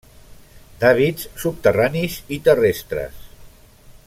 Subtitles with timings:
[0.83, 3.25] D'hàbits subterranis i terrestres.